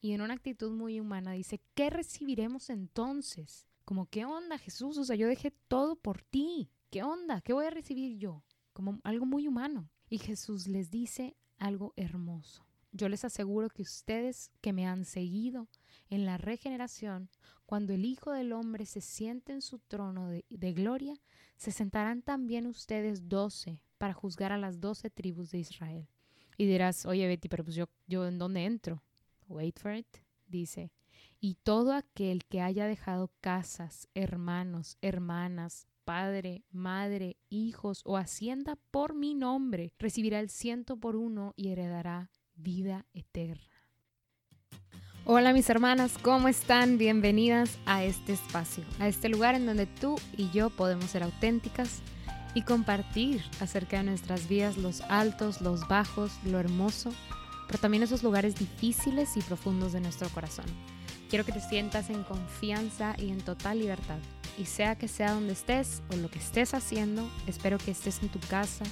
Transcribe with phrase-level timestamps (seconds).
[0.00, 3.66] y en una actitud muy humana dice, ¿qué recibiremos entonces?
[3.84, 4.96] Como, ¿qué onda Jesús?
[4.98, 6.70] O sea, yo dejé todo por ti.
[6.90, 7.40] ¿Qué onda?
[7.40, 8.42] ¿Qué voy a recibir yo?
[8.72, 9.90] Como algo muy humano.
[10.08, 12.66] Y Jesús les dice algo hermoso.
[12.92, 15.68] Yo les aseguro que ustedes que me han seguido
[16.08, 17.30] en la regeneración,
[17.66, 21.14] cuando el Hijo del Hombre se siente en su trono de, gloria,
[21.56, 26.08] se sentarán también ustedes doce para juzgar a las doce tribus de Israel.
[26.56, 29.02] Y dirás, oye Betty, pero pues yo, yo en dónde entro?
[29.50, 30.06] Wait for it.
[30.46, 30.92] Dice,
[31.40, 39.12] y todo aquel que haya dejado casas, hermanos, hermanas, padre, madre, hijos o hacienda por
[39.14, 43.64] mi nombre, recibirá el ciento por uno y heredará vida eterna.
[45.24, 46.96] Hola mis hermanas, ¿cómo están?
[46.96, 52.02] Bienvenidas a este espacio, a este lugar en donde tú y yo podemos ser auténticas
[52.54, 57.12] y compartir acerca de nuestras vidas los altos, los bajos, lo hermoso,
[57.70, 60.64] pero también esos lugares difíciles y profundos de nuestro corazón.
[61.28, 64.18] Quiero que te sientas en confianza y en total libertad.
[64.58, 68.28] Y sea que sea donde estés o lo que estés haciendo, espero que estés en
[68.28, 68.82] tu casa,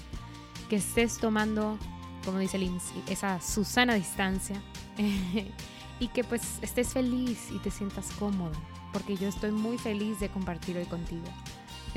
[0.70, 1.76] que estés tomando,
[2.24, 4.62] como dice Lindsay, esa Susana distancia.
[5.98, 8.52] y que pues estés feliz y te sientas cómodo,
[8.92, 11.26] porque yo estoy muy feliz de compartir hoy contigo.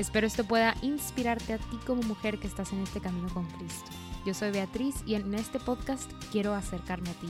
[0.00, 3.92] Espero esto pueda inspirarte a ti como mujer que estás en este camino con Cristo.
[4.24, 7.28] Yo soy Beatriz y en este podcast quiero acercarme a ti.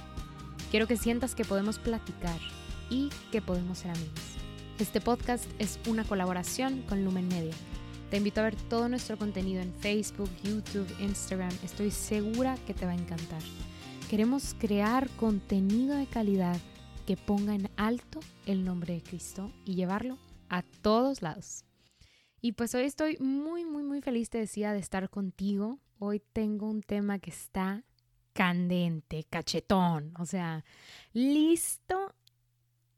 [0.71, 2.39] Quiero que sientas que podemos platicar,
[2.93, 4.21] y que podemos ser amigos.
[4.79, 7.55] Este podcast es una colaboración con Lumen Media.
[8.11, 11.53] Te invito a ver todo nuestro contenido en Facebook, YouTube, Instagram.
[11.65, 13.41] Estoy segura que te va a encantar.
[14.11, 16.59] Queremos crear contenido de calidad
[17.07, 20.19] que ponga en alto el nombre de Cristo y llevarlo
[20.51, 21.65] a todos lados.
[22.43, 25.79] Y pues hoy estoy muy, muy, muy feliz, te decía, de estar contigo.
[26.05, 27.85] Hoy tengo un tema que está
[28.33, 30.65] candente, cachetón, o sea,
[31.13, 32.13] listo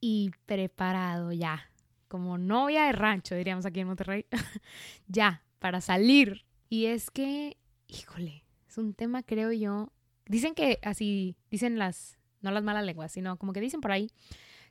[0.00, 1.70] y preparado ya,
[2.08, 4.24] como novia de rancho, diríamos aquí en Monterrey,
[5.06, 6.46] ya, para salir.
[6.70, 9.92] Y es que, híjole, es un tema, creo yo,
[10.24, 14.10] dicen que así, dicen las, no las malas lenguas, sino como que dicen por ahí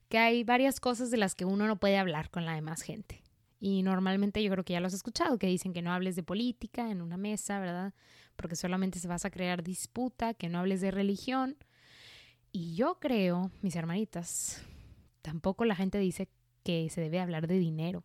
[0.09, 3.22] que hay varias cosas de las que uno no puede hablar con la demás gente.
[3.65, 6.23] Y normalmente yo creo que ya lo has escuchado, que dicen que no hables de
[6.23, 7.93] política en una mesa, ¿verdad?
[8.35, 11.55] Porque solamente se vas a crear disputa, que no hables de religión.
[12.51, 14.61] Y yo creo, mis hermanitas,
[15.21, 16.27] tampoco la gente dice
[16.65, 18.03] que se debe hablar de dinero.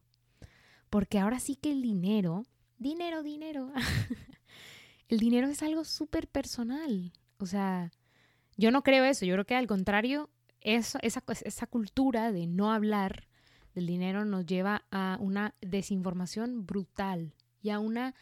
[0.90, 2.46] Porque ahora sí que el dinero,
[2.78, 3.72] dinero, dinero,
[5.08, 7.12] el dinero es algo súper personal.
[7.38, 7.90] O sea,
[8.56, 10.30] yo no creo eso, yo creo que al contrario,
[10.60, 13.26] esa, esa cultura de no hablar
[13.78, 18.14] del dinero nos lleva a una desinformación brutal y a una,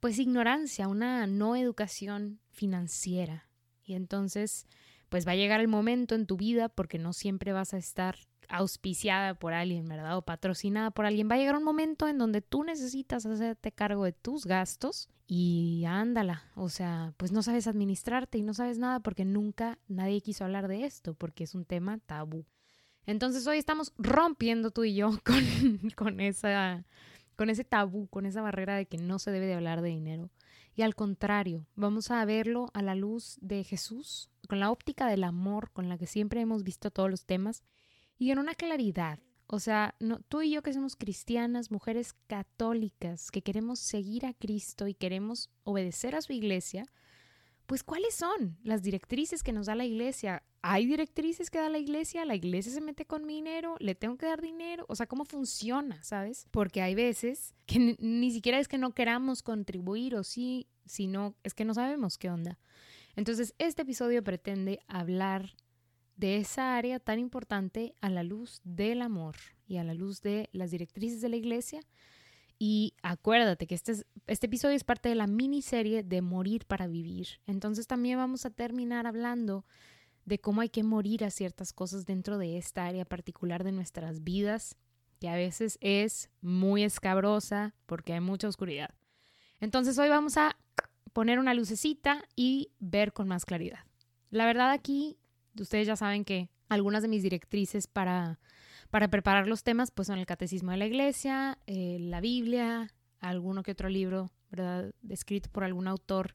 [0.00, 3.48] pues, ignorancia, una no educación financiera.
[3.84, 4.66] Y entonces,
[5.08, 8.16] pues va a llegar el momento en tu vida, porque no siempre vas a estar
[8.48, 10.16] auspiciada por alguien, ¿verdad?
[10.16, 11.28] O patrocinada por alguien.
[11.30, 15.84] Va a llegar un momento en donde tú necesitas hacerte cargo de tus gastos y
[15.86, 16.44] ándala.
[16.54, 20.68] O sea, pues no sabes administrarte y no sabes nada porque nunca nadie quiso hablar
[20.68, 22.44] de esto, porque es un tema tabú.
[23.06, 25.10] Entonces hoy estamos rompiendo tú y yo
[25.96, 26.84] con, esa,
[27.36, 30.30] con ese tabú, con esa barrera de que no se debe de hablar de dinero.
[30.74, 35.24] Y al contrario, vamos a verlo a la luz de Jesús, con la óptica del
[35.24, 37.62] amor con la que siempre hemos visto todos los temas
[38.18, 39.18] y en una claridad.
[39.48, 44.32] O sea, no, tú y yo que somos cristianas, mujeres católicas, que queremos seguir a
[44.32, 46.86] Cristo y queremos obedecer a su iglesia,
[47.66, 50.42] pues ¿cuáles son las directrices que nos da la iglesia?
[50.64, 52.24] ¿Hay directrices que da la iglesia?
[52.24, 53.74] ¿La iglesia se mete con dinero?
[53.80, 54.86] ¿Le tengo que dar dinero?
[54.88, 56.00] O sea, ¿cómo funciona?
[56.04, 56.46] ¿Sabes?
[56.52, 61.54] Porque hay veces que ni siquiera es que no queramos contribuir o sí, sino es
[61.54, 62.60] que no sabemos qué onda.
[63.16, 65.50] Entonces, este episodio pretende hablar
[66.16, 69.34] de esa área tan importante a la luz del amor
[69.66, 71.80] y a la luz de las directrices de la iglesia.
[72.60, 73.94] Y acuérdate que este,
[74.28, 77.26] este episodio es parte de la miniserie de Morir para Vivir.
[77.46, 79.66] Entonces también vamos a terminar hablando
[80.24, 84.22] de cómo hay que morir a ciertas cosas dentro de esta área particular de nuestras
[84.22, 84.76] vidas,
[85.20, 88.90] que a veces es muy escabrosa porque hay mucha oscuridad.
[89.60, 90.56] Entonces hoy vamos a
[91.12, 93.80] poner una lucecita y ver con más claridad.
[94.30, 95.18] La verdad aquí,
[95.58, 98.40] ustedes ya saben que algunas de mis directrices para,
[98.90, 103.62] para preparar los temas pues son el Catecismo de la Iglesia, eh, la Biblia, alguno
[103.62, 104.92] que otro libro, ¿verdad?
[105.08, 106.34] Escrito por algún autor,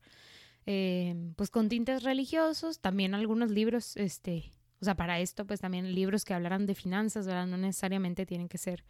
[0.68, 5.96] eh, pues con tintes religiosos, también algunos libros, este, o sea, para esto pues también
[5.96, 7.48] libros que hablaran de finanzas, ¿verdad?
[7.48, 8.86] No necesariamente tienen que ser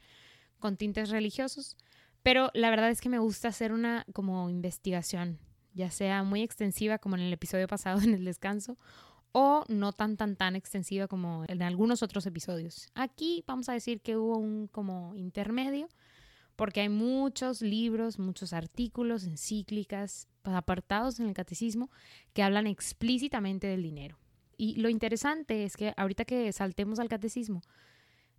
[0.60, 1.78] con tintes religiosos,
[2.22, 5.40] pero la verdad es que me gusta hacer una como investigación
[5.78, 8.78] ya sea muy extensiva como en el episodio pasado en el descanso,
[9.32, 12.90] o no tan tan tan extensiva como en algunos otros episodios.
[12.96, 15.88] Aquí vamos a decir que hubo un como intermedio
[16.56, 21.90] porque hay muchos libros, muchos artículos, encíclicas, apartados en el catecismo
[22.34, 24.18] que hablan explícitamente del dinero.
[24.58, 27.62] Y lo interesante es que ahorita que saltemos al catecismo,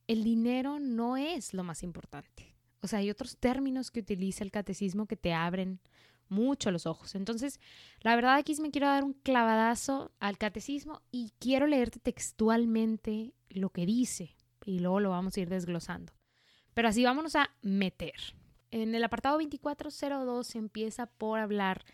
[0.07, 2.57] el dinero no es lo más importante.
[2.81, 5.81] O sea, hay otros términos que utiliza el catecismo que te abren
[6.29, 7.15] mucho los ojos.
[7.15, 7.61] Entonces,
[8.01, 13.71] la verdad aquí me quiero dar un clavadazo al catecismo y quiero leerte textualmente lo
[13.71, 16.13] que dice y luego lo vamos a ir desglosando.
[16.75, 18.15] Pero así vámonos a meter.
[18.71, 21.85] En el apartado 2402 empieza por hablar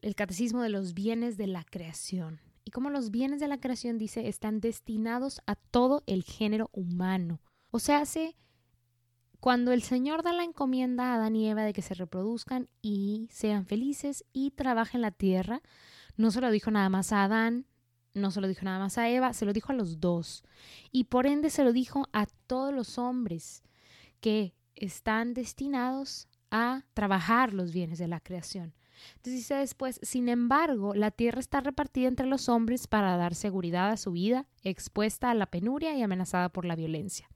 [0.00, 2.40] el catecismo de los bienes de la creación.
[2.64, 7.40] Y como los bienes de la creación, dice, están destinados a todo el género humano.
[7.70, 8.36] O sea, hace
[9.40, 13.28] cuando el Señor da la encomienda a Adán y Eva de que se reproduzcan y
[13.30, 15.62] sean felices y trabajen la tierra,
[16.16, 17.66] no se lo dijo nada más a Adán,
[18.14, 20.42] no se lo dijo nada más a Eva, se lo dijo a los dos.
[20.90, 23.62] Y por ende se lo dijo a todos los hombres
[24.20, 28.74] que están destinados a trabajar los bienes de la creación.
[29.16, 33.90] Entonces dice después, sin embargo, la tierra está repartida entre los hombres para dar seguridad
[33.90, 37.28] a su vida, expuesta a la penuria y amenazada por la violencia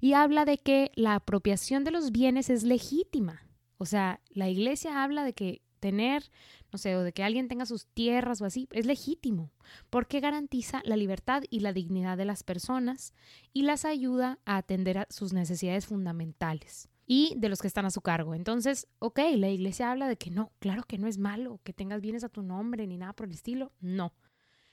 [0.00, 3.42] y habla de que la apropiación de los bienes es legítima.
[3.78, 6.30] O sea, la iglesia habla de que tener,
[6.72, 9.52] no sé, o de que alguien tenga sus tierras o así, es legítimo,
[9.90, 13.14] porque garantiza la libertad y la dignidad de las personas
[13.52, 17.90] y las ayuda a atender a sus necesidades fundamentales y de los que están a
[17.90, 18.34] su cargo.
[18.34, 22.00] Entonces, ok, la iglesia habla de que no, claro que no es malo que tengas
[22.00, 24.12] bienes a tu nombre ni nada por el estilo, no.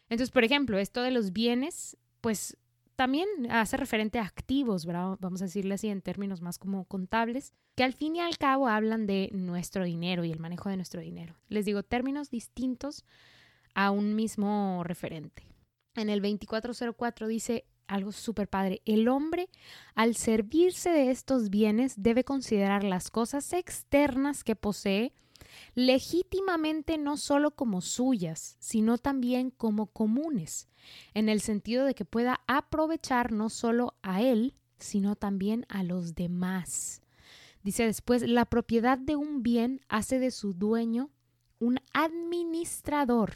[0.09, 2.57] Entonces, por ejemplo, esto de los bienes, pues
[2.95, 7.83] también hace referente a activos, vamos a decirle así en términos más como contables, que
[7.83, 11.35] al fin y al cabo hablan de nuestro dinero y el manejo de nuestro dinero.
[11.49, 13.05] Les digo, términos distintos
[13.73, 15.47] a un mismo referente.
[15.95, 19.49] En el 2404 dice algo súper padre, el hombre
[19.95, 25.13] al servirse de estos bienes debe considerar las cosas externas que posee
[25.75, 30.67] legítimamente no solo como suyas, sino también como comunes,
[31.13, 36.15] en el sentido de que pueda aprovechar no solo a él, sino también a los
[36.15, 37.01] demás.
[37.63, 41.09] Dice después, la propiedad de un bien hace de su dueño
[41.59, 43.33] un administrador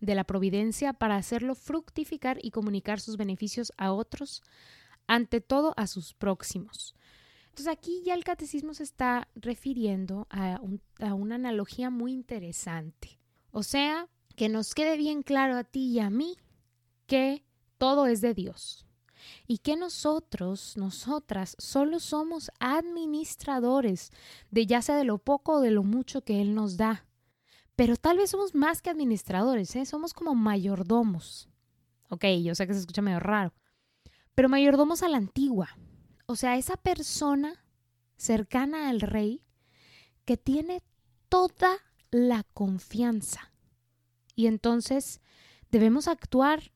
[0.00, 4.42] de la providencia para hacerlo fructificar y comunicar sus beneficios a otros,
[5.06, 6.94] ante todo a sus próximos.
[7.50, 10.60] Entonces aquí ya el catecismo se está refiriendo a,
[11.00, 13.18] a una analogía muy interesante.
[13.50, 16.36] O sea, que nos quede bien claro a ti y a mí
[17.06, 17.44] que
[17.76, 18.86] todo es de Dios
[19.46, 24.10] y que nosotros, nosotras, solo somos administradores
[24.50, 27.06] de ya sea de lo poco o de lo mucho que Él nos da.
[27.76, 29.86] Pero tal vez somos más que administradores, ¿eh?
[29.86, 31.48] somos como mayordomos.
[32.08, 33.52] Ok, yo sé que se escucha medio raro,
[34.34, 35.76] pero mayordomos a la antigua.
[36.30, 37.64] O sea, esa persona
[38.16, 39.42] cercana al rey
[40.24, 40.80] que tiene
[41.28, 41.78] toda
[42.12, 43.52] la confianza.
[44.36, 45.20] Y entonces
[45.72, 46.70] debemos actuar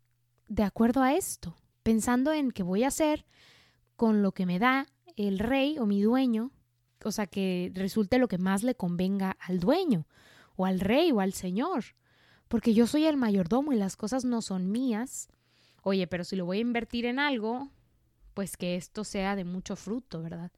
[0.48, 1.54] de acuerdo a esto,
[1.84, 3.26] pensando en qué voy a hacer
[3.94, 6.50] con lo que me da el rey o mi dueño,
[7.04, 10.08] o sea, que resulte lo que más le convenga al dueño,
[10.56, 11.84] o al rey, o al señor,
[12.48, 15.28] porque yo soy el mayordomo y las cosas no son mías.
[15.84, 17.70] Oye, pero si lo voy a invertir en algo,
[18.34, 20.52] pues que esto sea de mucho fruto, ¿verdad?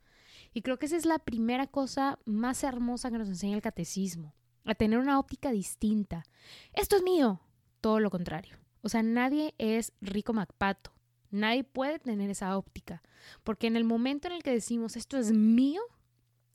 [0.53, 4.35] Y creo que esa es la primera cosa más hermosa que nos enseña el catecismo,
[4.65, 6.25] a tener una óptica distinta.
[6.73, 7.41] Esto es mío,
[7.81, 8.57] todo lo contrario.
[8.83, 10.93] O sea, nadie es rico MacPato,
[11.31, 13.03] nadie puede tener esa óptica,
[13.45, 15.83] porque en el momento en el que decimos esto es mío,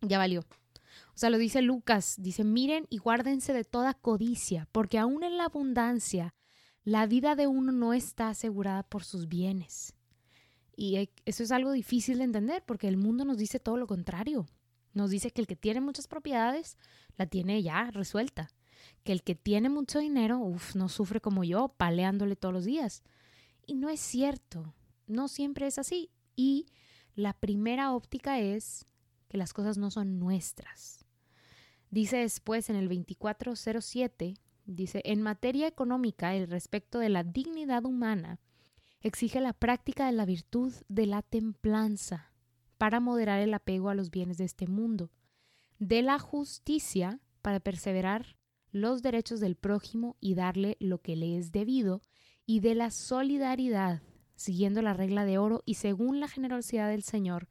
[0.02, 0.42] ya valió.
[1.14, 5.38] O sea, lo dice Lucas, dice, miren y guárdense de toda codicia, porque aún en
[5.38, 6.34] la abundancia,
[6.84, 9.94] la vida de uno no está asegurada por sus bienes.
[10.76, 14.48] Y eso es algo difícil de entender porque el mundo nos dice todo lo contrario.
[14.94, 16.78] Nos dice que el que tiene muchas propiedades
[17.18, 18.50] la tiene ya resuelta.
[19.04, 23.04] Que el que tiene mucho dinero, uff, no sufre como yo, paleándole todos los días.
[23.66, 24.74] Y no es cierto.
[25.08, 26.10] No siempre es así.
[26.36, 26.66] Y
[27.16, 28.86] la primera óptica es
[29.28, 31.06] que las cosas no son nuestras.
[31.90, 34.36] Dice después en el 2407,
[34.66, 38.40] dice, en materia económica, el respecto de la dignidad humana
[39.02, 42.32] exige la práctica de la virtud de la templanza
[42.78, 45.12] para moderar el apego a los bienes de este mundo,
[45.80, 48.38] de la justicia para perseverar
[48.72, 52.02] los derechos del prójimo y darle lo que le es debido,
[52.46, 54.02] y de la solidaridad,
[54.36, 57.48] siguiendo la regla de oro y según la generosidad del Señor,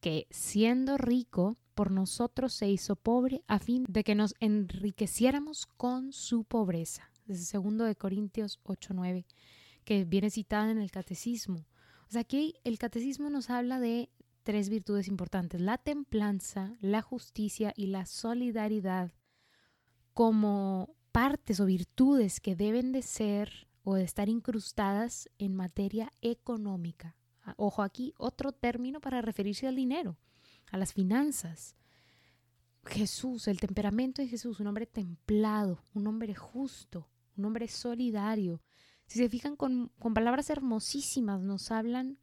[0.00, 6.12] que siendo rico, por nosotros se hizo pobre a fin de que nos enriqueciéramos con
[6.12, 7.10] su pobreza.
[7.26, 9.24] Desde segundo de Corintios 8:9
[9.90, 11.66] que viene citada en el catecismo.
[12.06, 14.08] O sea, aquí el catecismo nos habla de
[14.44, 19.10] tres virtudes importantes, la templanza, la justicia y la solidaridad
[20.14, 27.16] como partes o virtudes que deben de ser o de estar incrustadas en materia económica.
[27.42, 30.16] Ah, ojo aquí, otro término para referirse al dinero,
[30.70, 31.74] a las finanzas.
[32.86, 38.62] Jesús, el temperamento de Jesús, un hombre templado, un hombre justo, un hombre solidario.
[39.10, 42.16] Si se fijan con, con palabras hermosísimas, nos hablan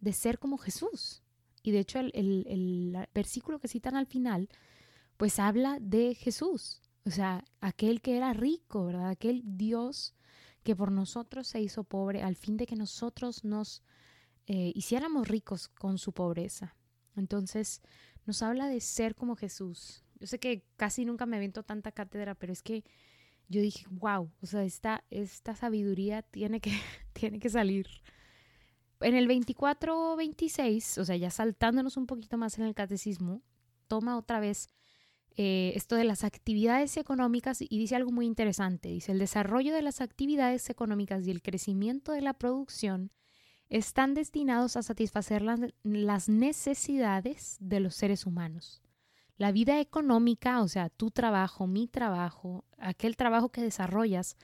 [0.00, 1.22] de ser como Jesús.
[1.62, 4.50] Y de hecho el, el, versículo que citan al final,
[5.16, 6.82] pues habla de Jesús.
[7.06, 9.08] O sea, aquel que era rico, ¿verdad?
[9.08, 10.14] Aquel Dios
[10.64, 13.82] que por nosotros se hizo pobre al fin de que nosotros nos
[14.46, 16.76] eh, hiciéramos ricos con su pobreza.
[17.16, 17.80] Entonces,
[18.26, 20.04] nos habla de ser como Jesús.
[20.20, 22.84] Yo sé que casi nunca me avento tanta cátedra, pero es que
[23.48, 26.72] yo dije, wow, o sea, esta, esta sabiduría tiene que,
[27.12, 27.86] tiene que salir.
[29.00, 33.42] En el 24-26, o sea, ya saltándonos un poquito más en el catecismo,
[33.86, 34.68] toma otra vez
[35.36, 38.88] eh, esto de las actividades económicas y dice algo muy interesante.
[38.88, 43.12] Dice, el desarrollo de las actividades económicas y el crecimiento de la producción
[43.68, 48.82] están destinados a satisfacer las, necesidades de los seres humanos.
[49.38, 54.36] La vida económica, o sea, tu trabajo, mi trabajo, aquel trabajo que desarrollas,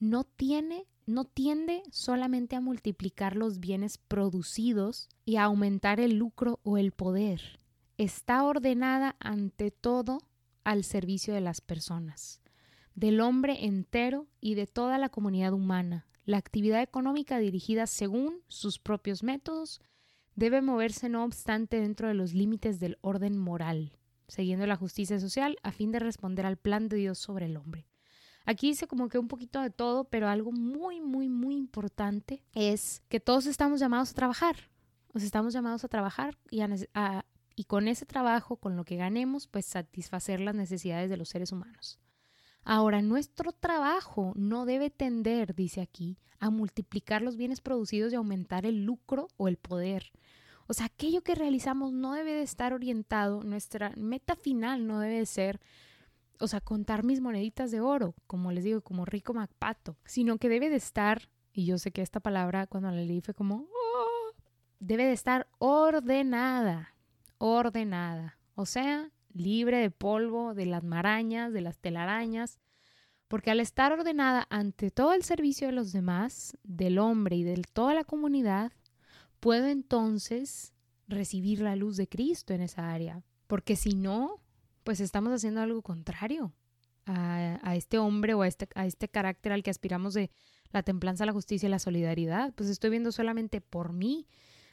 [0.00, 6.58] no tiene, no tiende solamente a multiplicar los bienes producidos y a aumentar el lucro
[6.64, 7.60] o el poder.
[7.96, 10.18] Está ordenada ante todo
[10.64, 12.40] al servicio de las personas,
[12.96, 16.08] del hombre entero y de toda la comunidad humana.
[16.24, 19.80] La actividad económica dirigida según sus propios métodos
[20.34, 23.99] debe moverse no obstante dentro de los límites del orden moral,
[24.30, 27.86] siguiendo la justicia social a fin de responder al plan de Dios sobre el hombre.
[28.46, 33.02] Aquí dice como que un poquito de todo, pero algo muy, muy, muy importante es
[33.08, 34.56] que todos estamos llamados a trabajar.
[35.12, 36.60] Nos estamos llamados a trabajar y
[37.56, 41.52] y con ese trabajo, con lo que ganemos, pues satisfacer las necesidades de los seres
[41.52, 41.98] humanos.
[42.64, 48.64] Ahora, nuestro trabajo no debe tender, dice aquí, a multiplicar los bienes producidos y aumentar
[48.64, 50.10] el lucro o el poder.
[50.70, 55.18] O sea, aquello que realizamos no debe de estar orientado, nuestra meta final no debe
[55.18, 55.60] de ser,
[56.38, 60.48] o sea, contar mis moneditas de oro, como les digo, como rico Macpato, sino que
[60.48, 64.42] debe de estar, y yo sé que esta palabra cuando la leí fue como, oh",
[64.78, 66.94] debe de estar ordenada,
[67.38, 72.60] ordenada, o sea, libre de polvo, de las marañas, de las telarañas,
[73.26, 77.60] porque al estar ordenada ante todo el servicio de los demás, del hombre y de
[77.72, 78.70] toda la comunidad,
[79.40, 80.72] puedo entonces
[81.08, 84.40] recibir la luz de Cristo en esa área, porque si no,
[84.84, 86.52] pues estamos haciendo algo contrario
[87.06, 90.30] a, este hombre o a este, a este carácter al que aspiramos de
[90.70, 94.28] la templanza, la justicia y la solidaridad, pues estoy viendo solamente por mí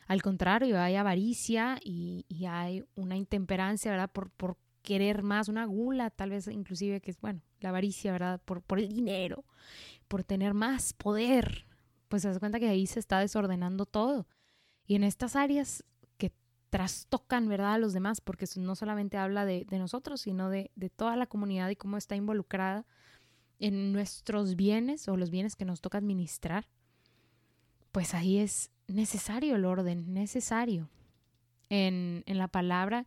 [0.07, 4.09] al contrario, hay avaricia y, hay una intemperancia, ¿verdad?
[4.09, 8.41] Por, por querer más, una gula, tal vez inclusive, que es, bueno, la avaricia, ¿verdad?
[8.43, 9.43] Por, por el dinero,
[10.07, 11.65] por tener más poder.
[12.07, 14.27] Pues se das cuenta que ahí se está desordenando todo.
[14.87, 15.83] Y en estas áreas
[16.17, 16.31] que
[16.69, 21.15] trastocan, ¿verdad?, a los demás, porque no solamente habla de, nosotros, sino de, de toda
[21.15, 22.85] la comunidad y cómo está involucrada
[23.59, 26.67] en nuestros bienes o los bienes que nos toca administrar,
[27.91, 30.89] pues ahí es necesario el orden, necesario.
[31.69, 33.05] En, en la palabra,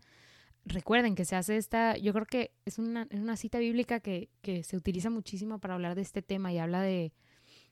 [0.65, 4.63] recuerden que se hace esta, yo creo que es una, una cita bíblica que, que,
[4.63, 7.13] se utiliza muchísimo para hablar de este tema y habla de,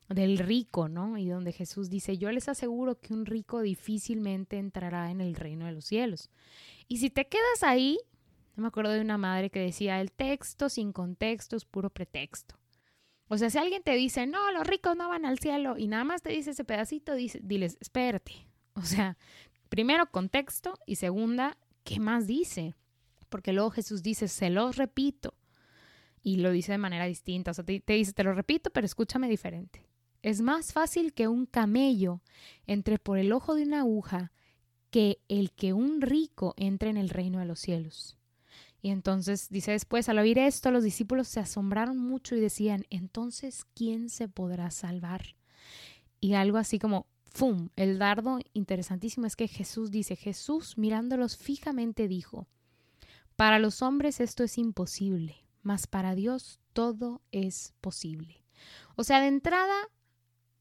[0.08, 1.18] del rico, ¿no?
[1.18, 5.66] Y donde Jesús dice, yo les aseguro que un rico difícilmente entrará en el reino
[5.66, 6.30] de los cielos.
[6.86, 7.98] Y si te quedas ahí,
[8.56, 12.56] me acuerdo de una madre que decía, el texto sin contexto es puro pretexto.
[13.28, 16.04] O sea, si alguien te dice, no, los ricos no van al cielo y nada
[16.04, 18.32] más te dice ese pedacito, diles, espérate.
[18.72, 19.18] O sea,
[19.68, 22.74] primero contexto y segunda, ¿qué más dice?
[23.28, 25.34] Porque luego Jesús dice, se los repito.
[26.22, 27.50] Y lo dice de manera distinta.
[27.50, 29.87] O sea, te dice, te lo repito, pero escúchame diferente.
[30.22, 32.20] Es más fácil que un camello
[32.66, 34.32] entre por el ojo de una aguja
[34.90, 38.16] que el que un rico entre en el reino de los cielos.
[38.80, 43.66] Y entonces dice después, al oír esto, los discípulos se asombraron mucho y decían, entonces,
[43.74, 45.34] ¿quién se podrá salvar?
[46.20, 47.70] Y algo así como, ¡fum!
[47.76, 52.46] El dardo interesantísimo es que Jesús dice, Jesús mirándolos fijamente dijo,
[53.36, 58.42] para los hombres esto es imposible, mas para Dios todo es posible.
[58.96, 59.76] O sea, de entrada,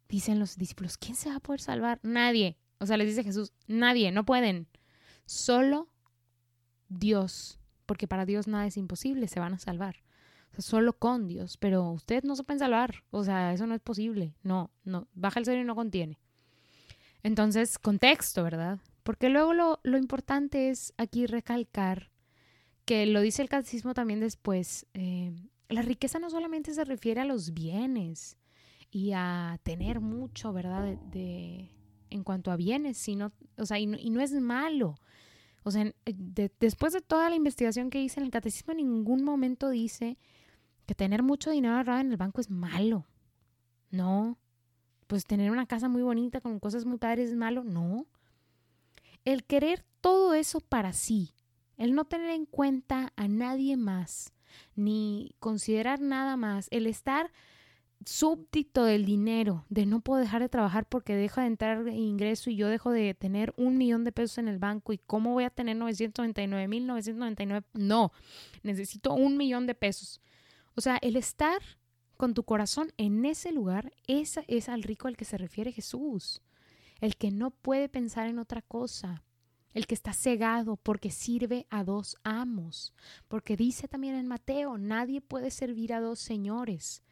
[0.09, 1.99] dicen los discípulos, ¿quién se va a poder salvar?
[2.03, 2.57] Nadie.
[2.79, 4.67] O sea, les dice Jesús, nadie, no pueden.
[5.25, 5.89] Solo
[6.89, 10.03] Dios porque para Dios nada es imposible, se van a salvar.
[10.59, 14.33] solo con Dios, pero usted no se puede salvar, o sea, eso no es posible,
[14.41, 16.17] no, no, baja el cero y no contiene.
[17.21, 18.79] Entonces, contexto, ¿verdad?
[19.03, 22.09] Porque luego lo, lo importante es aquí recalcar
[22.85, 25.31] que lo dice el catecismo también después, eh,
[25.69, 28.35] la riqueza no solamente se refiere a los bienes
[28.97, 30.97] y a tener mucho, ¿verdad?
[31.11, 31.69] De,
[32.09, 34.95] en cuanto a bienes, sino, o sea, y no, es malo.
[35.61, 35.93] O sea,
[36.59, 40.17] después de toda la investigación que hice en el catecismo, en ningún momento dice
[40.87, 43.05] que tener mucho dinero ahorrado en el banco es malo.
[43.91, 44.39] No.
[45.05, 47.63] Pues tener una casa muy bonita con cosas muy padres es malo.
[47.63, 48.07] No.
[49.25, 51.35] El querer todo eso para sí,
[51.77, 54.33] el no tener en cuenta a nadie más,
[54.75, 57.31] ni considerar nada más, el estar
[58.05, 62.55] súbdito del dinero, de no puedo dejar de trabajar porque deja de entrar ingreso y
[62.55, 65.49] yo dejo de tener un millón de pesos en el banco y cómo voy a
[65.49, 67.65] tener 999 mil 999.
[67.73, 68.11] No,
[68.63, 70.21] necesito un millón de pesos.
[70.75, 71.61] O sea, el estar
[72.17, 76.41] con tu corazón en ese lugar, esa es al rico al que se refiere Jesús.
[76.99, 79.23] El que no puede pensar en otra cosa,
[79.73, 82.93] el que está cegado porque sirve a dos amos,
[83.27, 87.03] porque dice también en Mateo, nadie puede servir a dos señores,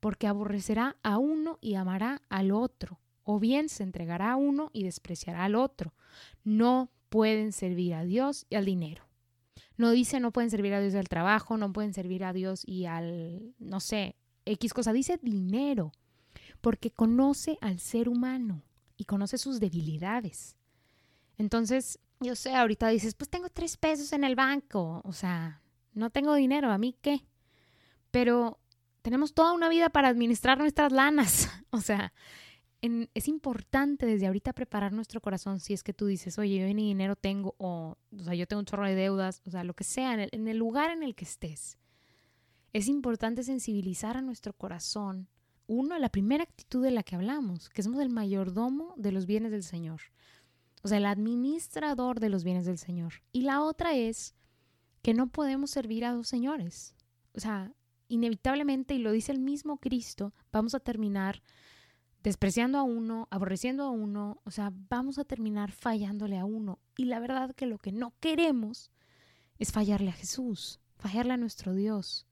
[0.00, 4.84] porque aborrecerá a uno y amará al otro, o bien se entregará a uno y
[4.84, 5.94] despreciará al otro.
[6.42, 9.04] No pueden servir a Dios y al dinero.
[9.76, 12.62] No dice no pueden servir a Dios y al trabajo, no pueden servir a Dios
[12.66, 15.92] y al, no sé, X cosa, dice dinero,
[16.60, 18.62] porque conoce al ser humano
[18.96, 20.56] y conoce sus debilidades.
[21.38, 25.62] Entonces, yo sé, ahorita dices, pues tengo tres pesos en el banco, o sea,
[25.92, 27.24] no tengo dinero, ¿a mí qué?
[28.10, 28.58] Pero
[29.04, 32.12] tenemos toda una vida para administrar nuestras lanas, o sea,
[33.14, 36.88] es importante desde ahorita preparar nuestro corazón si es que tú dices, oye, yo ni
[36.88, 39.84] dinero tengo, o, o sea, yo tengo un chorro de deudas, o sea, lo que
[39.84, 41.78] sea, en el lugar en el que estés.
[42.74, 45.28] Es importante sensibilizar a nuestro corazón.
[45.66, 49.50] Uno, la primera actitud de la que hablamos, que somos el mayordomo de los bienes
[49.52, 50.00] del Señor
[50.84, 53.14] o sea, el administrador de los bienes del Señor.
[53.32, 54.34] Y la otra es
[55.00, 56.94] que no podemos servir a dos señores.
[57.32, 57.72] O sea,
[58.14, 61.42] inevitablemente, y lo dice el mismo Cristo, vamos a terminar
[62.22, 66.78] despreciando a uno, aborreciendo a uno, o sea, vamos a terminar fallándole a uno.
[66.96, 68.90] Y la verdad que lo que no queremos
[69.58, 72.26] es fallarle a Jesús, fallarle a nuestro Dios.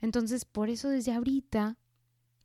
[0.00, 1.76] Entonces, por eso desde ahorita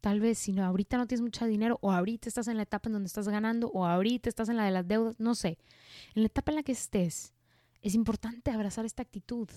[0.05, 2.89] Tal vez si no, ahorita no tienes mucho dinero o ahorita estás en la etapa
[2.89, 5.57] en donde estás ganando o ahorita estás en la de las deudas, no sé.
[6.13, 7.33] En la etapa en la que estés,
[7.81, 9.49] es importante abrazar esta actitud,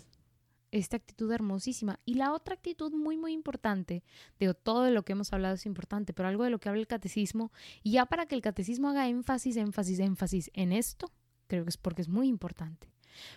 [0.70, 2.00] esta actitud hermosísima.
[2.04, 4.02] Y la otra actitud muy, muy importante,
[4.38, 6.81] digo, todo de lo que hemos hablado es importante, pero algo de lo que habla
[6.81, 7.52] el catecismo,
[7.83, 11.12] y ya para que el catecismo haga énfasis, énfasis, énfasis en esto,
[11.46, 12.92] creo que es porque es muy importante.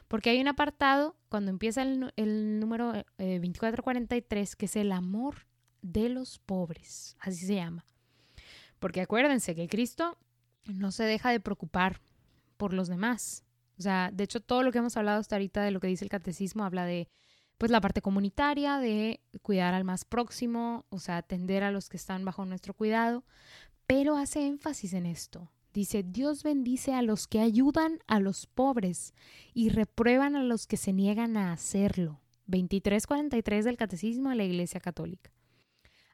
[0.08, 5.48] Porque hay un apartado, cuando empieza el, el número 2443, eh, que es el amor
[5.82, 7.86] de los pobres, así se llama.
[8.80, 10.18] Porque acuérdense que Cristo
[10.66, 12.02] no se deja de preocupar
[12.58, 13.44] por los demás.
[13.82, 16.06] O sea, de hecho todo lo que hemos hablado hasta ahorita de lo que dice
[16.06, 17.10] el catecismo habla de
[17.58, 21.98] pues la parte comunitaria, de cuidar al más próximo, o sea, atender a los que
[21.98, 23.24] están bajo nuestro cuidado,
[23.88, 25.52] pero hace énfasis en esto.
[25.74, 29.16] Dice, Dios bendice a los que ayudan a los pobres
[29.52, 32.22] y reprueban a los que se niegan a hacerlo.
[32.46, 35.32] 2343 del Catecismo de la Iglesia Católica.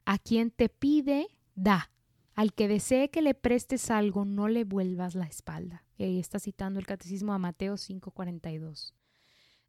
[0.06, 1.90] A quien te pide, da.
[2.38, 5.84] Al que desee que le prestes algo, no le vuelvas la espalda.
[5.96, 8.94] Y ahí está citando el catecismo a Mateo 5:42.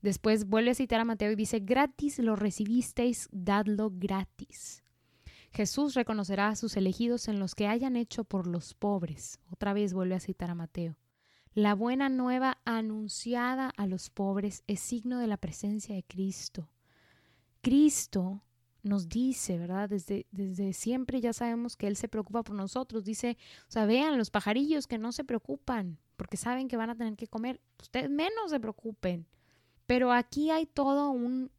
[0.03, 4.83] Después vuelve a citar a Mateo y dice, gratis lo recibisteis, dadlo gratis.
[5.51, 9.39] Jesús reconocerá a sus elegidos en los que hayan hecho por los pobres.
[9.49, 10.95] Otra vez vuelve a citar a Mateo.
[11.55, 16.69] La buena nueva anunciada a los pobres es signo de la presencia de Cristo.
[17.61, 18.43] Cristo
[18.89, 19.87] nos dice, ¿verdad?
[19.87, 23.05] Desde, desde siempre ya sabemos que Él se preocupa por nosotros.
[23.05, 26.95] Dice, o sea, vean los pajarillos que no se preocupan porque saben que van a
[26.95, 27.61] tener que comer.
[27.81, 29.25] Ustedes menos se preocupen.
[29.85, 31.49] Pero aquí hay todo un,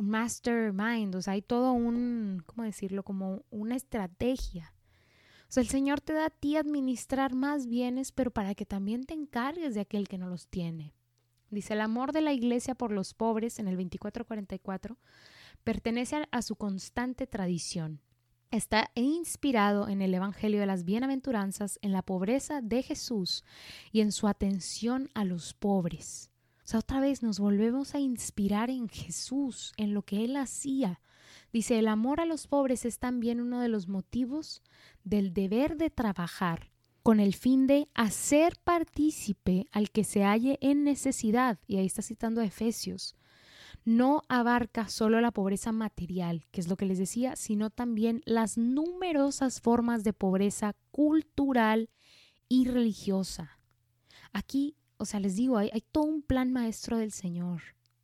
[0.00, 3.02] mastermind, o sea, hay todo un, ¿cómo decirlo?
[3.02, 4.74] Como una estrategia.
[5.48, 9.04] O sea, el Señor te da a ti administrar más bienes, pero para que también
[9.04, 10.94] te encargues de aquel que no los tiene.
[11.50, 14.96] Dice, el amor de la iglesia por los pobres en el 2444
[15.64, 18.00] pertenece a su constante tradición.
[18.50, 23.44] Está inspirado en el Evangelio de las Bienaventuranzas, en la pobreza de Jesús
[23.92, 26.30] y en su atención a los pobres.
[26.64, 31.00] O sea, otra vez nos volvemos a inspirar en Jesús, en lo que Él hacía.
[31.52, 34.62] Dice, el amor a los pobres es también uno de los motivos
[35.04, 36.70] del deber de trabajar
[37.02, 41.58] con el fin de hacer partícipe al que se halle en necesidad.
[41.66, 43.16] Y ahí está citando a Efesios
[43.84, 48.58] no abarca solo la pobreza material, que es lo que les decía, sino también las
[48.58, 51.90] numerosas formas de pobreza cultural
[52.48, 53.58] y religiosa.
[54.32, 57.62] Aquí, o sea, les digo, hay, todo un plan maestro del Señor.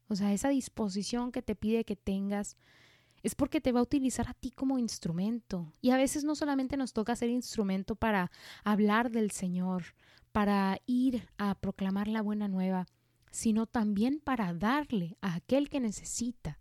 [0.09, 2.57] O sea, esa disposición que te pide que tengas
[3.23, 5.73] es porque te va a utilizar a ti como instrumento.
[5.81, 8.31] Y a veces no solamente nos toca ser instrumento para
[8.63, 9.95] hablar del Señor,
[10.33, 12.87] para ir a proclamar la buena nueva,
[13.37, 16.59] sino también para darle a aquel que necesita.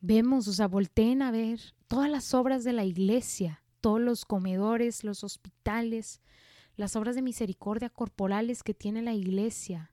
[0.00, 5.02] Vemos, o sea, volteen a ver todas las obras de la iglesia, todos los comedores,
[5.02, 6.20] los hospitales,
[6.76, 9.92] las obras de misericordia corporales que tiene la iglesia,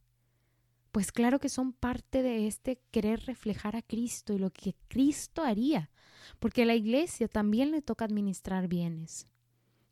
[0.92, 5.42] pues claro que son parte de este querer reflejar a Cristo y lo que Cristo
[5.42, 5.90] haría,
[6.38, 9.26] porque a la iglesia también le toca administrar bienes.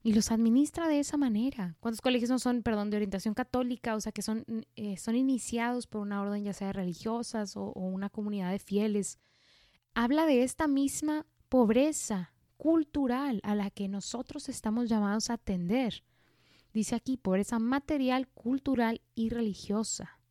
[0.07, 1.75] Y los administra de esa manera.
[1.81, 3.93] ¿Cuántos colegios no son, perdón, de orientación católica?
[3.93, 4.45] O sea, que son,
[4.77, 9.19] eh, son iniciados por una orden ya sea religiosas o, o una comunidad de fieles.
[9.95, 16.05] Habla de esta misma pobreza cultural a la que nosotros estamos llamados a atender.
[16.73, 20.21] Dice aquí, pobreza material, cultural y religiosa.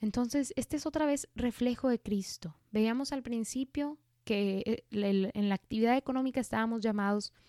[0.00, 2.56] Entonces, este es otra vez reflejo de Cristo.
[2.72, 7.46] Veíamos al principio que eh, en la actividad económica estábamos llamados a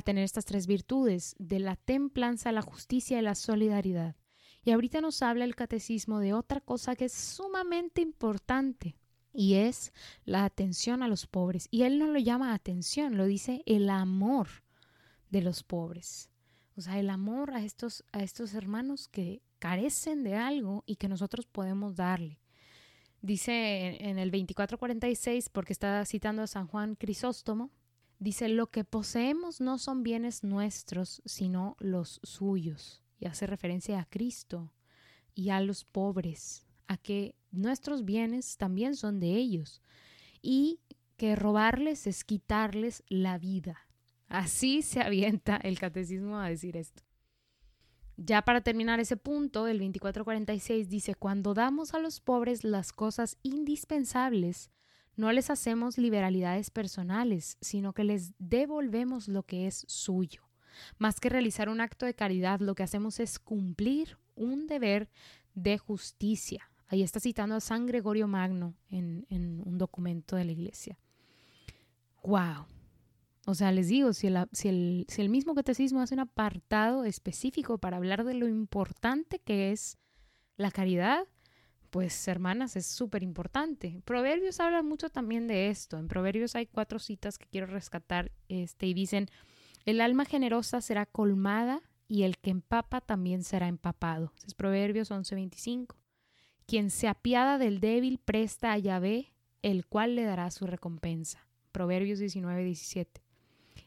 [0.00, 4.16] tener estas tres virtudes, de la templanza, la justicia y la solidaridad.
[4.64, 8.96] Y ahorita nos habla el catecismo de otra cosa que es sumamente importante
[9.32, 9.92] y es
[10.24, 11.68] la atención a los pobres.
[11.70, 14.48] Y él no lo llama atención, lo dice el amor
[15.30, 16.30] de los pobres.
[16.76, 21.08] O sea, el amor a estos, a estos hermanos que carecen de algo y que
[21.08, 22.40] nosotros podemos darle.
[23.20, 27.70] Dice en el 2446, porque está citando a San Juan Crisóstomo,
[28.22, 33.02] dice, lo que poseemos no son bienes nuestros, sino los suyos.
[33.18, 34.72] Y hace referencia a Cristo
[35.34, 39.82] y a los pobres, a que nuestros bienes también son de ellos
[40.40, 40.80] y
[41.16, 43.78] que robarles es quitarles la vida.
[44.28, 47.02] Así se avienta el catecismo a decir esto.
[48.16, 53.38] Ya para terminar ese punto, el 2446 dice, cuando damos a los pobres las cosas
[53.42, 54.70] indispensables,
[55.16, 60.42] no les hacemos liberalidades personales, sino que les devolvemos lo que es suyo.
[60.98, 65.10] Más que realizar un acto de caridad, lo que hacemos es cumplir un deber
[65.54, 66.70] de justicia.
[66.88, 69.26] Ahí está citando a San Gregorio Magno en,
[69.64, 70.98] un documento de la iglesia.
[72.22, 72.66] ¡Wow!
[73.46, 77.96] O sea, les digo, si, el, si el mismo catecismo hace un apartado específico para
[77.96, 79.98] hablar de lo importante que es
[80.56, 81.26] la caridad,
[81.92, 84.00] pues hermanas, es súper importante.
[84.06, 85.98] Proverbios habla mucho también de esto.
[85.98, 89.28] En Proverbios hay cuatro citas que quiero rescatar este, y dicen,
[89.84, 94.32] el alma generosa será colmada y el que empapa también será empapado.
[94.46, 95.94] Es Proverbios 11:25.
[96.64, 101.46] Quien se apiada del débil presta a Yahvé, el cual le dará su recompensa.
[101.72, 103.20] Proverbios 19:17.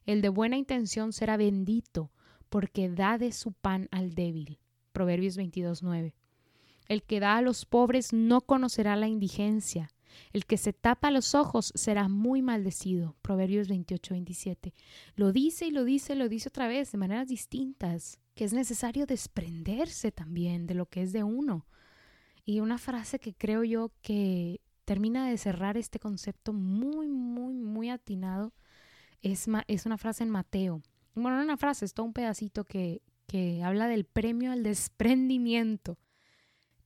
[0.05, 2.11] El de buena intención será bendito,
[2.49, 4.59] porque da de su pan al débil.
[4.91, 6.13] Proverbios 22.9.
[6.88, 9.89] El que da a los pobres no conocerá la indigencia.
[10.32, 13.15] El que se tapa los ojos será muy maldecido.
[13.21, 14.74] Proverbios 28.27.
[15.15, 19.06] Lo dice y lo dice, lo dice otra vez de maneras distintas, que es necesario
[19.06, 21.65] desprenderse también de lo que es de uno.
[22.45, 27.89] Y una frase que creo yo que termina de cerrar este concepto muy, muy, muy
[27.89, 28.54] atinado
[29.21, 30.82] es, es una frase en Mateo.
[31.15, 35.98] Bueno, no una frase, es todo un pedacito que, que habla del premio al desprendimiento.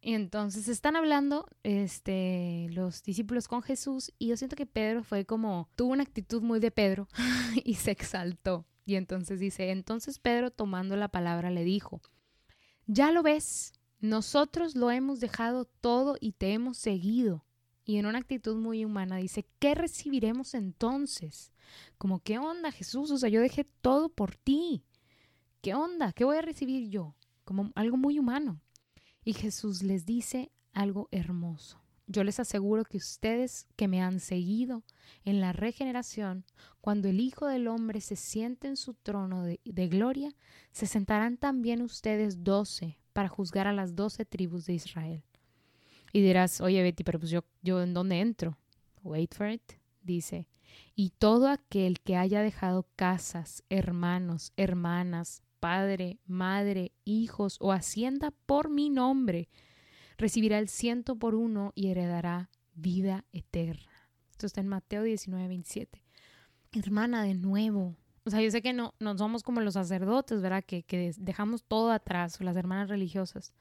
[0.01, 5.25] Y entonces están hablando este, los discípulos con Jesús y yo siento que Pedro fue
[5.25, 7.07] como, tuvo una actitud muy de Pedro
[7.65, 8.65] y se exaltó.
[8.85, 12.01] Y entonces dice, entonces Pedro tomando la palabra le dijo,
[12.87, 17.45] ya lo ves, nosotros lo hemos dejado todo y te hemos seguido
[17.89, 21.51] y en una actitud muy humana dice, ¿qué recibiremos entonces?
[21.97, 23.09] Como, ¿qué onda Jesús?
[23.09, 24.83] O sea, yo dejé todo por ti.
[25.63, 26.13] ¿Qué onda?
[26.13, 27.15] ¿Qué voy a recibir yo?
[27.45, 28.61] Como algo muy humano.
[29.29, 31.79] Y Jesús les dice algo hermoso.
[32.07, 34.83] Yo les aseguro que ustedes que me han seguido
[35.23, 36.45] en la regeneración,
[36.81, 40.35] cuando el Hijo del Hombre se siente en su trono de, gloria,
[40.71, 45.23] se sentarán también ustedes doce para juzgar a las doce tribus de Israel.
[46.11, 48.57] Y dirás, oye Betty, pero pues yo, yo en dónde entro?
[49.03, 49.73] Wait for it.
[50.01, 50.47] Dice,
[50.95, 58.69] y todo aquel que haya dejado casas, hermanos, hermanas, padre, madre, hijos o hacienda por
[58.69, 59.49] mi nombre,
[60.17, 63.91] recibirá el ciento por uno y heredará vida eterna.
[64.31, 66.03] Esto está en Mateo 19, 27.
[66.71, 67.95] Hermana, de nuevo.
[68.23, 70.63] O sea, yo sé que no, somos como los sacerdotes, ¿verdad?
[70.63, 73.53] Que, que dejamos todo atrás, las hermanas religiosas.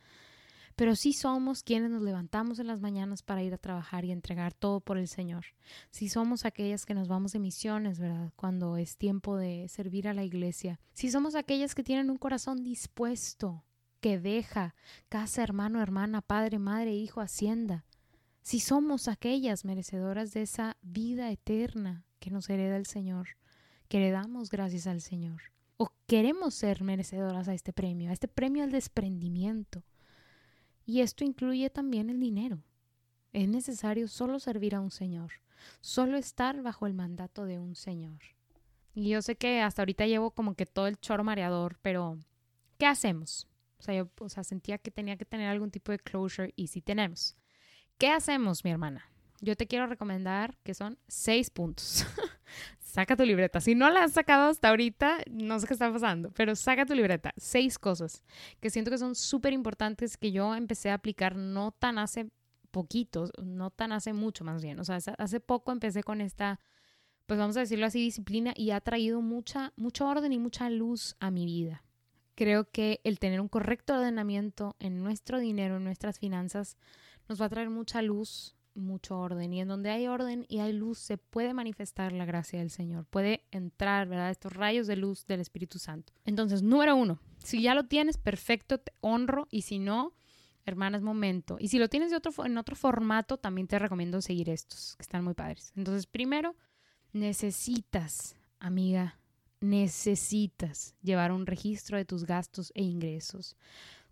[0.79, 4.55] Pero sí somos quienes nos levantamos en las mañanas para ir a trabajar y entregar
[4.55, 5.45] todo por el Señor.
[5.91, 8.33] Sí somos aquellas que nos vamos de misiones, ¿verdad?
[8.37, 10.79] Cuando es tiempo de servir a la iglesia.
[10.95, 13.65] Sí somos aquellas que tienen un corazón dispuesto,
[14.01, 14.77] que deja
[15.09, 17.85] casa, hermano, hermana, padre, madre, hijo, hacienda.
[18.43, 23.31] Si somos aquellas merecedoras de esa vida eterna que nos hereda el Señor,
[23.89, 24.17] que le
[24.53, 25.43] gracias al Señor,
[25.77, 29.83] o queremos ser merecedoras a este premio, a este premio al desprendimiento,
[30.89, 32.63] y esto incluye también el dinero.
[33.35, 35.33] Es necesario solo servir a un Señor,
[35.83, 38.19] solo estar bajo el mandato de un Señor.
[38.95, 42.19] Y yo sé que hasta ahorita llevo como que todo el choro mareador, pero
[42.79, 43.47] ¿qué hacemos?
[43.79, 46.69] O sea, yo o sea, sentía que tenía que tener algún tipo de closure y
[46.69, 47.37] sí tenemos.
[47.99, 49.11] ¿Qué hacemos, mi hermana?
[49.43, 52.07] Yo te quiero recomendar que son seis puntos.
[52.79, 53.61] saca tu libreta.
[53.61, 56.95] Si no la has sacado hasta ahorita, no sé qué está pasando, pero saca tu
[56.95, 57.33] libreta.
[57.37, 58.23] Seis cosas
[58.61, 62.31] que siento que son súper importantes que yo empecé a aplicar no tan hace
[62.71, 64.81] poquito, no tan hace mucho más bien.
[64.81, 66.61] O sea, hace poco empecé con esta,
[67.27, 71.17] pues vamos a decirlo así, disciplina y ha traído mucha, mucho orden y mucha luz
[71.21, 71.85] a mi vida.
[72.35, 76.77] Creo que el tener un correcto ordenamiento en nuestro dinero, en nuestras finanzas,
[77.29, 80.73] nos va a traer mucha luz, mucho orden y en donde hay orden y hay
[80.73, 84.31] luz se puede manifestar la gracia del Señor, puede entrar, ¿verdad?
[84.31, 86.13] Estos rayos de luz del Espíritu Santo.
[86.25, 90.15] Entonces, número uno, si ya lo tienes, perfecto, honro y si no,
[90.65, 91.57] hermana, es momento.
[91.59, 95.35] Y si lo tienes en otro formato, también te recomiendo seguir estos, que están muy
[95.35, 95.73] padres.
[95.77, 96.55] Entonces, primero,
[97.13, 99.19] necesitas, amiga,
[99.61, 103.57] necesitas llevar un registro de tus gastos e ingresos.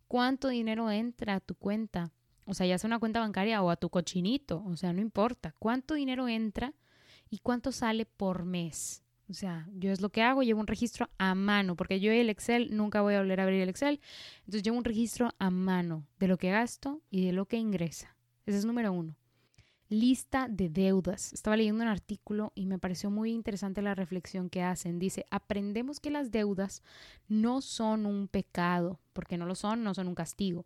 [0.08, 2.12] ¿Cuánto dinero entra a tu cuenta?
[2.46, 5.52] O sea, ya sea una cuenta bancaria o a tu cochinito, o sea, no importa
[5.58, 6.72] cuánto dinero entra
[7.28, 9.02] y cuánto sale por mes.
[9.28, 12.30] O sea, yo es lo que hago, llevo un registro a mano, porque yo el
[12.30, 14.00] Excel nunca voy a volver a abrir el Excel.
[14.40, 18.14] Entonces llevo un registro a mano de lo que gasto y de lo que ingresa.
[18.46, 19.16] Ese es número uno.
[19.88, 21.32] Lista de deudas.
[21.32, 25.00] Estaba leyendo un artículo y me pareció muy interesante la reflexión que hacen.
[25.00, 26.82] Dice, aprendemos que las deudas
[27.26, 30.64] no son un pecado, porque no lo son, no son un castigo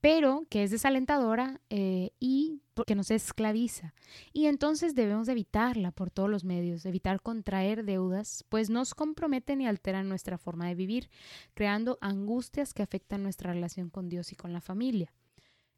[0.00, 3.94] pero que es desalentadora eh, y que nos esclaviza.
[4.32, 9.66] Y entonces debemos evitarla por todos los medios, evitar contraer deudas, pues nos comprometen y
[9.66, 11.10] alteran nuestra forma de vivir,
[11.54, 15.12] creando angustias que afectan nuestra relación con Dios y con la familia.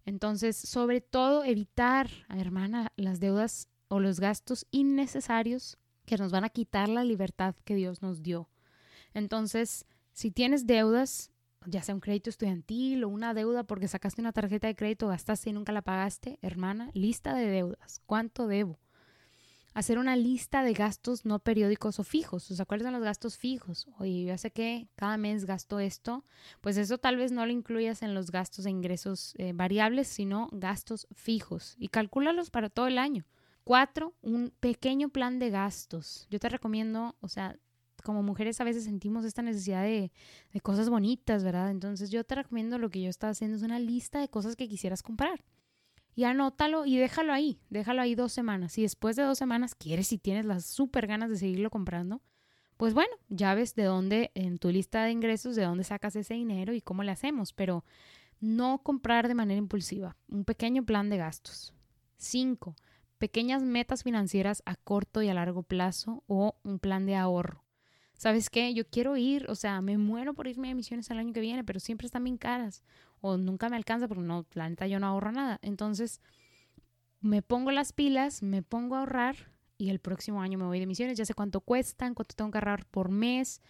[0.05, 6.49] Entonces, sobre todo, evitar, hermana, las deudas o los gastos innecesarios que nos van a
[6.51, 8.49] quitar la libertad que Dios nos dio.
[9.15, 11.31] Entonces, si tienes deudas,
[11.67, 15.51] ya sea un crédito estudiantil o una deuda porque sacaste una tarjeta de crédito, gastaste
[15.51, 18.03] y nunca la pagaste, hermana, lista de deudas.
[18.07, 18.79] ¿Cuánto debo?
[19.73, 22.51] Hacer una lista de gastos no periódicos o fijos.
[22.51, 23.87] O sea, ¿cuáles son los gastos fijos?
[23.99, 26.25] Oye, yo sé que cada mes gasto esto.
[26.61, 30.49] Pues eso tal vez no lo incluyas en los gastos e ingresos eh, variables, sino
[30.51, 31.77] gastos fijos.
[31.79, 33.27] Y calcúlalos para todo el año.
[33.63, 36.27] Cuatro, un pequeño plan de gastos.
[36.31, 37.57] Yo te recomiendo, o sea,
[38.03, 40.13] como mujeres a veces sentimos esta necesidad de,
[40.63, 41.71] cosas bonitas, ¿verdad?
[41.71, 44.69] Entonces yo te recomiendo lo que yo estaba haciendo es una lista de cosas que
[44.69, 45.45] quisieras comprar.
[46.15, 48.73] Y anótalo y déjalo ahí, déjalo ahí dos semanas.
[48.73, 52.21] Si después de dos semanas quieres y tienes las súper ganas de seguirlo comprando,
[52.77, 56.35] pues bueno, ya ves de dónde en tu lista de ingresos, de dónde sacas ese
[56.35, 57.85] dinero y cómo le hacemos, pero
[58.41, 61.75] no comprar de manera impulsiva, un pequeño plan de gastos.
[62.17, 62.75] Cinco,
[63.19, 67.60] pequeñas metas financieras a corto y a largo plazo o un plan de ahorro.
[68.21, 68.75] ¿Sabes qué?
[68.75, 71.65] Yo quiero ir, o sea, me muero por irme a misiones el año que viene,
[71.65, 72.85] pero siempre están bien caras
[73.23, 75.59] o nunca me alcanza porque no, la neta yo no ahorro nada.
[75.63, 76.21] Entonces,
[77.23, 79.37] me pongo las pilas, me pongo a ahorrar
[79.79, 82.59] y el próximo año me voy de misiones, ya sé cuánto cuestan, cuánto tengo que
[82.59, 83.63] ahorrar por mes,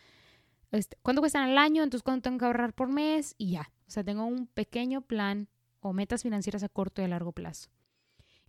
[0.72, 3.70] este, cuánto cuestan al año, entonces cuánto tengo que ahorrar por mes y ya.
[3.86, 7.70] O sea, tengo un pequeño plan o metas financieras a corto y a largo plazo.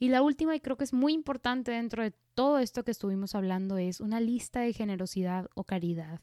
[0.01, 3.35] Y la última, y creo que es muy importante dentro de todo esto que estuvimos
[3.35, 6.21] hablando, es una lista de generosidad o caridad.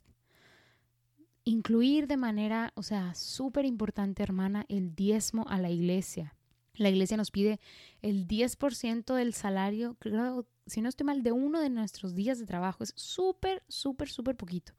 [1.44, 6.34] Incluir de manera, o sea, súper importante, hermana, el diezmo a la iglesia.
[6.74, 7.60] La iglesia nos pide
[8.02, 12.46] el 10% del salario, creo, si no estoy mal, de uno de nuestros días de
[12.46, 12.82] trabajo.
[12.82, 14.72] Es súper, súper, súper poquito.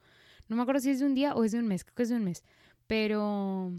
[0.49, 2.03] No me acuerdo si es de un día o es de un mes, creo que
[2.03, 2.43] es de un mes.
[2.85, 3.71] Pero...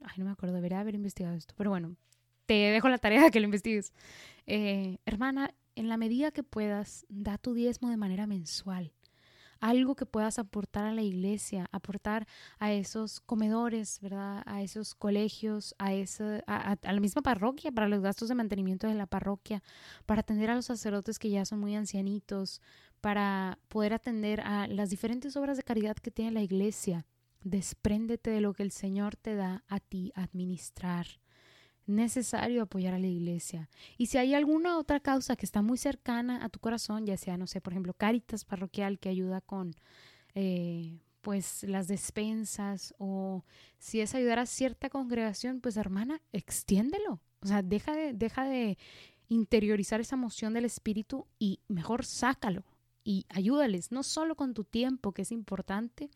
[0.00, 1.54] Ay, no me acuerdo, debería haber investigado esto.
[1.56, 1.94] Pero bueno,
[2.46, 3.92] te dejo la tarea de que lo investigues.
[4.46, 8.92] Eh, hermana, en la medida que puedas, da tu diezmo de manera mensual.
[9.58, 12.26] Algo que puedas aportar a la iglesia, aportar
[12.58, 14.42] a esos comedores, ¿verdad?
[14.44, 18.94] A esos colegios, a, esa, a, la misma parroquia, para los gastos de mantenimiento de
[18.94, 19.62] la parroquia,
[20.04, 22.60] para atender a los sacerdotes que ya son muy ancianitos,
[23.00, 27.06] para poder atender a las diferentes obras de caridad que tiene la iglesia.
[27.42, 31.06] Despréndete de lo que el Señor te da a ti administrar
[31.86, 33.68] necesario apoyar a la iglesia.
[33.96, 37.36] Y si hay alguna otra causa que está muy cercana a tu corazón, ya sea,
[37.36, 39.74] no sé, por ejemplo, Caritas Parroquial que ayuda con
[40.34, 43.44] eh, pues las despensas o
[43.78, 47.20] si es ayudar a cierta congregación, pues hermana, extiéndelo.
[47.40, 48.78] O sea, deja de, deja de
[49.28, 52.64] interiorizar esa emoción del espíritu y mejor sácalo
[53.02, 56.10] y ayúdales, no solo con tu tiempo, que es importante,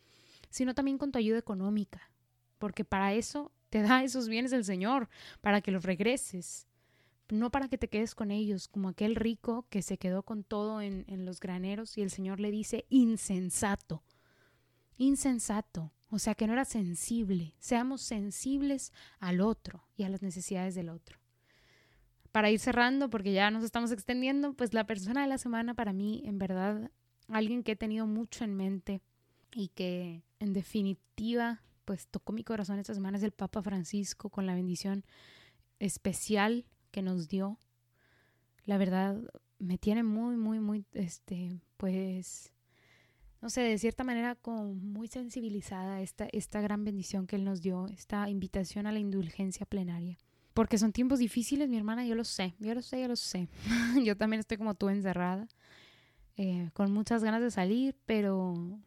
[0.49, 2.11] sino también con tu ayuda económica,
[2.59, 5.09] porque para eso te da esos bienes el Señor,
[5.41, 6.67] para que los regreses,
[7.29, 10.83] no para que te quedes con ellos, como aquel rico que se quedó con todo
[10.83, 14.03] en, en los graneros y el Señor le dice, insensato,
[14.99, 20.75] insensato, o sea que no era sensible, seamos sensibles al otro y a las necesidades
[20.75, 21.19] del otro.
[22.33, 25.93] Para ir cerrando, porque ya nos estamos extendiendo, pues la persona de la semana para
[25.93, 26.91] mí, en verdad,
[27.29, 29.01] alguien que he tenido mucho en mente
[29.53, 34.47] y que en definitiva pues tocó mi corazón esta semana es el Papa Francisco con
[34.47, 35.05] la bendición
[35.81, 37.59] especial que nos dio.
[38.65, 39.21] La verdad
[39.59, 42.53] me tiene muy, muy, muy, este, pues,
[43.43, 47.61] no sé, de cierta manera como muy sensibilizada esta, esta gran bendición que Él nos
[47.61, 50.17] dio, esta invitación a la indulgencia plenaria.
[50.55, 53.49] Porque son tiempos difíciles, mi hermana, yo lo sé, yo lo sé, yo lo sé.
[54.05, 55.49] yo también estoy como tú encerrada,
[56.37, 58.79] eh, con muchas ganas de salir, pero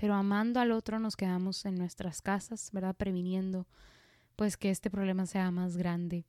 [0.00, 2.96] pero amando al otro nos quedamos en nuestras casas, ¿verdad?
[2.96, 3.66] Previniendo
[4.34, 6.24] pues que este problema sea más grande.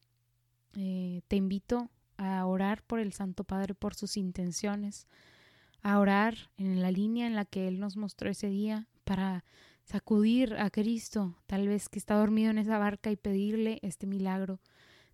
[0.75, 5.07] Eh, te invito a orar por el Santo Padre, por sus intenciones,
[5.83, 9.45] a orar en la línea en la que Él nos mostró ese día para
[9.85, 14.59] sacudir a Cristo, tal vez que está dormido en esa barca y pedirle este milagro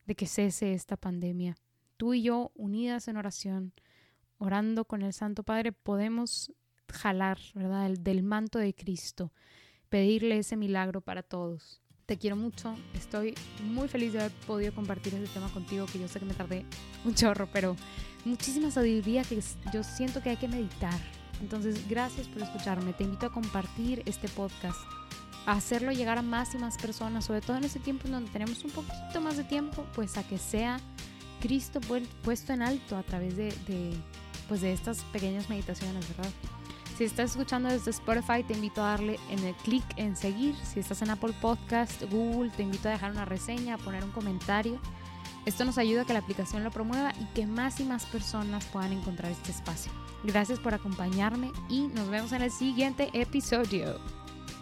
[0.08, 1.58] de que cese esta pandemia.
[1.96, 3.74] Tú y yo, unidas en oración,
[4.39, 6.52] orando con el Santo Padre, podemos
[6.91, 7.89] jalar, ¿verdad?
[7.91, 9.32] del manto de Cristo,
[9.89, 11.82] pedirle ese milagro para todos.
[12.06, 16.08] Te quiero mucho, estoy muy feliz de haber podido compartir este tema contigo, que yo
[16.08, 16.65] sé que me tardé
[17.04, 17.76] un chorro, pero
[18.23, 19.41] muchísima sabiduría que
[19.73, 21.00] yo siento que hay que meditar.
[21.41, 22.93] Entonces, gracias por escucharme.
[22.93, 24.80] Te invito a compartir este podcast,
[25.45, 28.32] a hacerlo llegar a más y más personas, sobre todo en ese tiempo en donde
[28.32, 30.80] tenemos un poquito más de tiempo, pues a que sea
[31.41, 31.80] Cristo
[32.23, 33.93] puesto en alto a través de, de
[34.47, 36.32] pues de estas pequeñas meditaciones, ¿verdad?
[36.98, 40.56] Si estás escuchando desde Spotify, te invito a darle en el clic en seguir.
[40.56, 44.10] Si estás en Apple Podcast, Google, te invito a dejar una reseña, a poner un
[44.10, 44.80] comentario.
[45.46, 48.66] Esto nos ayuda a que la aplicación lo promueva y que más y más personas
[48.66, 49.92] puedan encontrar este espacio.
[50.24, 54.00] Gracias por acompañarme y nos vemos en el siguiente episodio.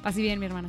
[0.03, 0.67] Así bien, mi hermana.